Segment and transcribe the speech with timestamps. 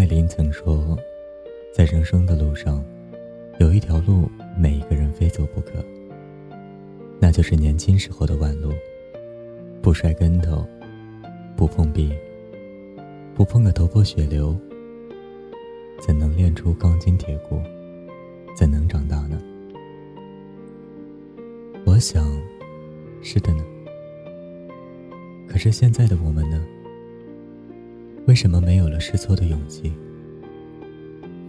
[0.00, 0.98] 蔡琳曾说
[1.74, 2.82] 在人生的路上，
[3.58, 5.72] 有一条路每一个人非走不可，
[7.20, 8.72] 那就是年轻时候的弯路。
[9.82, 10.66] 不摔跟头，
[11.54, 12.14] 不碰壁，
[13.34, 14.56] 不碰个头破血流，
[16.00, 17.60] 怎能练出钢筋铁骨？
[18.56, 19.38] 怎能长大呢？
[21.84, 22.24] 我想，
[23.20, 23.62] 是的呢。
[25.46, 26.58] 可是现在的我们呢？
[28.30, 29.92] 为什么没有了试错的勇气，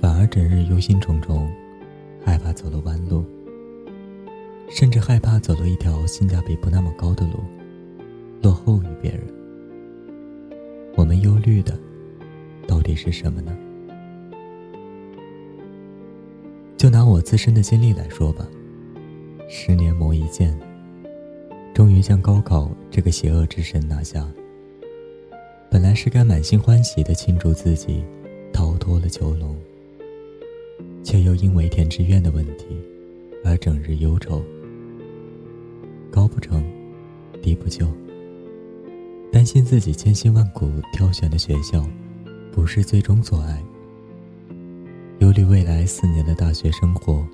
[0.00, 1.46] 反而整日忧心忡忡，
[2.24, 3.22] 害怕走了弯路，
[4.70, 7.34] 甚至害怕走了一条性价比不那么高的路，
[8.40, 9.20] 落后于别人？
[10.96, 11.78] 我们忧虑的
[12.66, 13.54] 到底是什么呢？
[16.78, 18.48] 就拿我自身的经历来说吧，
[19.50, 20.58] 十年磨一剑，
[21.74, 24.26] 终于将高考这个邪恶之神拿下。
[25.70, 28.02] 本来是该满心欢喜的庆祝自己
[28.52, 29.56] 逃脱了囚笼，
[31.04, 32.66] 却又因为填志愿的问题
[33.44, 34.42] 而整日忧愁。
[36.10, 36.64] 高不成，
[37.40, 37.86] 低不就，
[39.30, 41.88] 担心自己千辛万苦挑选的学校
[42.50, 43.62] 不是最终所爱。
[45.20, 47.24] 忧虑未来四年的大学生活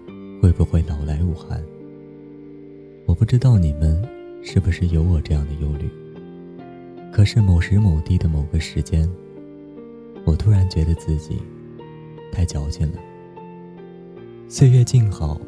[0.43, 1.65] 会不会老来无憾？
[3.07, 4.07] 我不知道你们
[4.43, 5.89] 是不是有我这样的忧虑。
[7.17, 9.09] 可是某时某地的某个时间，
[10.27, 11.41] 我突然觉得自己
[12.31, 12.99] 太矫情了。
[14.51, 15.41] 岁月静好，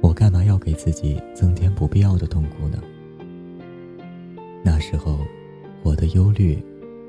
[0.00, 2.80] 我干嘛要给自己增添不必要的痛苦呢？
[4.62, 5.18] 那时候，
[5.82, 6.62] 我的忧虑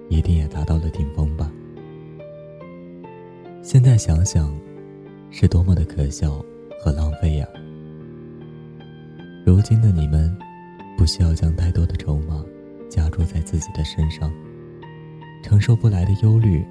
[0.09, 1.51] 一定也达到了顶峰吧。
[3.61, 4.51] 现在想想。
[5.29, 6.43] 是多么的可笑
[6.81, 7.45] 和浪费呀！
[9.45, 10.35] 如今的你们，
[10.97, 12.43] 不需要将太多的筹码
[12.89, 14.31] 加注在自己的身上，
[15.44, 16.66] 承受不来的忧虑，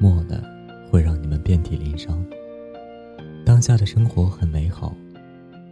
[0.00, 0.42] 末了
[0.90, 2.24] 会让你们遍体鳞伤。
[3.44, 4.94] 当下的生活很美好，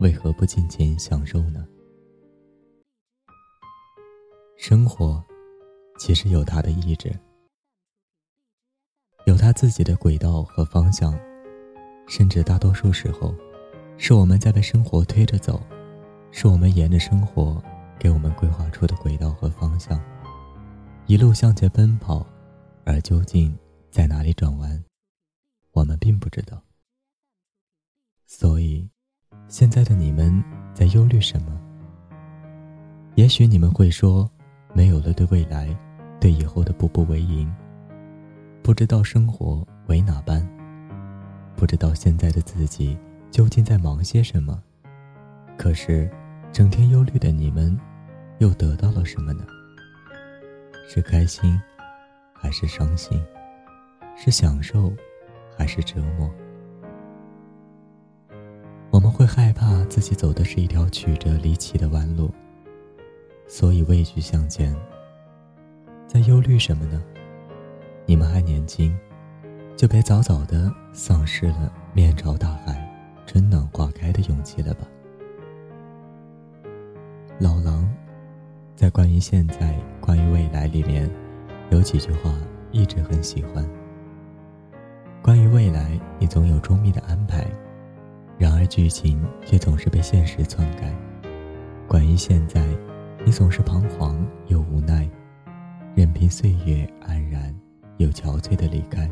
[0.00, 1.66] 为何不尽情享受呢？
[4.56, 5.22] 生活
[5.98, 7.12] 其实有它的意志，
[9.26, 11.18] 有它自己的轨道和方向。
[12.08, 13.34] 甚至大多数时候，
[13.98, 15.60] 是我们在被生活推着走，
[16.30, 17.60] 是我们沿着生活
[17.98, 18.55] 给我们规划，
[21.16, 22.26] 一路向前奔跑，
[22.84, 23.56] 而究竟
[23.90, 24.84] 在哪里转弯，
[25.72, 26.62] 我们并不知道。
[28.26, 28.86] 所以，
[29.48, 30.44] 现在的你们
[30.74, 31.58] 在忧虑什么？
[33.14, 34.30] 也许你们会说，
[34.74, 35.74] 没有了对未来、
[36.20, 37.50] 对以后的步步为营，
[38.62, 40.46] 不知道生活为哪般。
[41.56, 42.94] 不知道现在的自己
[43.30, 44.62] 究竟在忙些什么，
[45.56, 46.10] 可是，
[46.52, 47.74] 整天忧虑的你们，
[48.38, 49.46] 又得到了什么呢？
[50.88, 51.60] 是开心，
[52.32, 53.22] 还是伤心？
[54.16, 54.92] 是享受，
[55.56, 56.30] 还是折磨？
[58.90, 62.32] 我们会害怕自己走的是一条曲折离奇的弯路，
[63.46, 64.74] 所以畏惧向前。
[66.06, 67.02] 在忧虑什么呢？
[68.06, 68.96] 你们还年轻。
[69.76, 72.82] 就别早早的丧失了面朝大海、
[73.26, 74.86] 春暖花开的勇气了吧。
[77.38, 77.85] 老狼
[78.76, 81.10] 在《关于现在、关于未来》里面
[81.70, 82.30] 有几句话
[82.72, 83.66] 一直很喜欢。
[85.22, 87.46] 关于未来，你总有周密的安排，
[88.36, 90.92] 然而剧情却总是被现实篡改；
[91.88, 92.68] 关于现在，
[93.24, 95.08] 你总是彷徨又无奈，
[95.94, 97.58] 任凭岁月安然
[97.96, 99.10] 又憔悴的离开。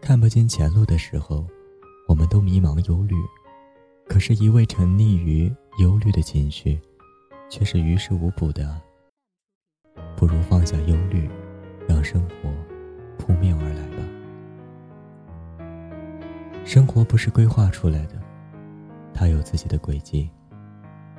[0.00, 1.46] 看不见前路的时候，
[2.08, 3.14] 我们都迷茫忧虑；
[4.08, 6.76] 可是，一味沉溺于忧虑的情绪，
[7.48, 8.80] 却是于事无补的。
[10.16, 11.28] 不如放下忧虑，
[11.88, 12.50] 让生活
[13.18, 14.02] 扑面而来吧。
[16.64, 18.20] 生活不是规划出来的，
[19.14, 20.28] 它有自己的轨迹。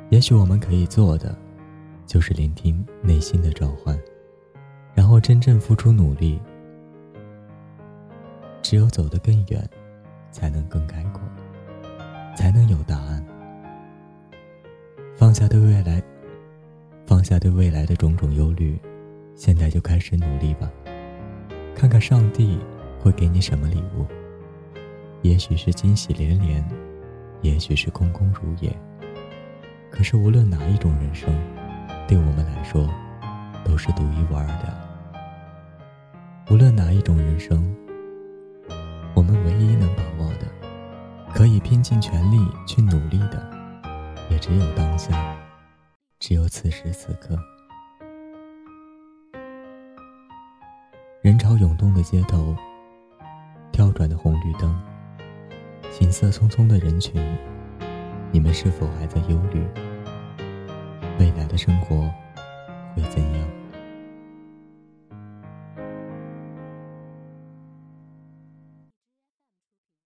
[0.09, 1.37] 也许我们可以做的，
[2.05, 3.97] 就是聆听内心的召唤，
[4.93, 6.41] 然后真正付出努力。
[8.61, 9.67] 只有走得更远，
[10.31, 11.21] 才能更开阔，
[12.35, 13.25] 才能有答案。
[15.15, 16.03] 放下对未来，
[17.09, 18.79] 放下对未来的种种忧虑，
[19.35, 20.69] 现在就开始努力吧。
[21.73, 22.59] 看看上帝
[22.99, 24.05] 会给你什么礼物？
[25.23, 26.63] 也许是惊喜连连，
[27.41, 28.71] 也许是空空如也。
[29.89, 31.33] 可是无论哪一种人生，
[32.07, 32.87] 对我们来说，
[33.65, 34.71] 都是独一无二的。
[36.51, 37.75] 无论哪一种人生。
[39.15, 40.45] 我们唯一能把握的，
[41.33, 43.51] 可以拼尽全力去努力的，
[44.29, 45.35] 也只有当下，
[46.19, 47.39] 只有此时此刻。
[51.21, 52.53] 人潮涌动的街头，
[53.71, 54.77] 跳转的红绿灯，
[55.89, 57.21] 行色匆匆的人群，
[58.33, 59.65] 你们是否还在忧虑
[61.19, 62.01] 未来的生活
[62.93, 63.28] 会怎样